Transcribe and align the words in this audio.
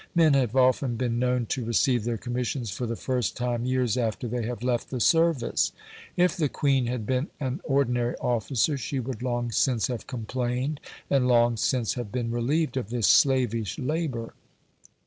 Men 0.15 0.33
have 0.33 0.55
often 0.55 0.95
been 0.95 1.19
known 1.19 1.45
to 1.49 1.63
receive 1.63 2.05
their 2.05 2.17
commissions 2.17 2.71
for 2.71 2.87
the 2.87 2.95
first 2.95 3.37
time 3.37 3.65
years 3.65 3.97
after 3.97 4.27
they 4.27 4.41
have 4.47 4.63
left 4.63 4.89
the 4.89 4.99
service. 4.99 5.73
If 6.17 6.35
the 6.35 6.49
Queen 6.49 6.87
had 6.87 7.05
been 7.05 7.27
an 7.39 7.61
ordinary 7.65 8.15
officer 8.15 8.79
she 8.79 8.99
would 8.99 9.21
long 9.21 9.51
since 9.51 9.85
have 9.89 10.07
complained, 10.07 10.79
and 11.07 11.27
long 11.27 11.55
since 11.55 11.93
have 11.93 12.11
been 12.11 12.31
relieved 12.31 12.77
of 12.77 12.89
this 12.89 13.05
slavish 13.05 13.77
labour. 13.77 14.33